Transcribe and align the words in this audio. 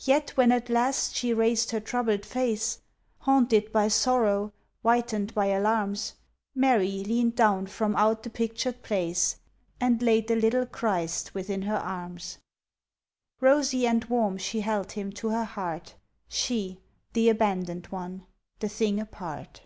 Yet 0.00 0.30
when 0.34 0.50
at 0.50 0.70
last 0.70 1.14
she 1.14 1.34
raised 1.34 1.72
her 1.72 1.78
troubled 1.80 2.24
face, 2.24 2.80
Haunted 3.18 3.70
by 3.70 3.88
sorrow, 3.88 4.50
whitened 4.80 5.34
by 5.34 5.48
alarms, 5.48 6.14
Mary 6.54 7.04
leaned 7.04 7.34
down 7.34 7.66
from 7.66 7.94
out 7.96 8.22
the 8.22 8.30
pictured 8.30 8.80
place, 8.82 9.36
And 9.78 10.00
laid 10.00 10.28
the 10.28 10.36
little 10.36 10.64
Christ 10.64 11.34
within 11.34 11.60
her 11.68 11.76
arms. 11.76 12.38
Rosy 13.42 13.86
and 13.86 14.02
warm 14.06 14.38
she 14.38 14.62
held 14.62 14.92
Him 14.92 15.12
to 15.12 15.28
her 15.28 15.44
heart, 15.44 15.96
She 16.28 16.78
the 17.12 17.28
abandoned 17.28 17.88
one 17.88 18.26
the 18.60 18.70
thing 18.70 18.98
apart. 18.98 19.64